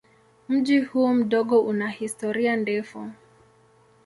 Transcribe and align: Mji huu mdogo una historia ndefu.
Mji 0.49 0.79
huu 0.79 1.13
mdogo 1.13 1.59
una 1.61 1.89
historia 1.89 2.55
ndefu. 2.55 3.11